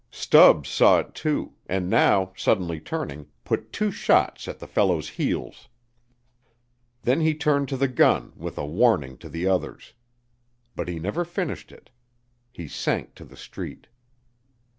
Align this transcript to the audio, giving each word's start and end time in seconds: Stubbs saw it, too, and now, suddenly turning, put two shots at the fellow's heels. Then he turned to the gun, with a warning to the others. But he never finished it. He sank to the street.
Stubbs 0.09 0.67
saw 0.67 0.97
it, 0.97 1.13
too, 1.13 1.53
and 1.67 1.87
now, 1.87 2.33
suddenly 2.35 2.79
turning, 2.79 3.27
put 3.43 3.71
two 3.71 3.91
shots 3.91 4.47
at 4.47 4.57
the 4.57 4.65
fellow's 4.65 5.09
heels. 5.09 5.67
Then 7.03 7.21
he 7.21 7.35
turned 7.35 7.67
to 7.67 7.77
the 7.77 7.87
gun, 7.87 8.33
with 8.35 8.57
a 8.57 8.65
warning 8.65 9.15
to 9.19 9.29
the 9.29 9.45
others. 9.47 9.93
But 10.75 10.87
he 10.87 10.97
never 10.97 11.23
finished 11.23 11.71
it. 11.71 11.91
He 12.51 12.67
sank 12.67 13.13
to 13.13 13.23
the 13.25 13.37
street. 13.37 13.89